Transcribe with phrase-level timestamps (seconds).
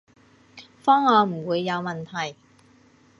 [0.83, 2.35] 方案唔會有問題